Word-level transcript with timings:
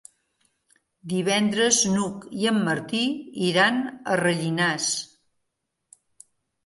Divendres 1.11 1.81
n'Hug 1.91 2.25
i 2.45 2.49
en 2.53 2.57
Martí 2.69 3.03
iran 3.51 3.79
a 3.83 4.17
Rellinars. 4.25 4.89